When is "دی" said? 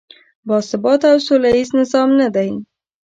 2.35-2.51